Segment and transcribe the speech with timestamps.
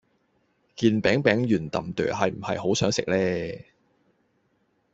[0.75, 3.61] 件餅餅圓氹朵係唔係好想食呢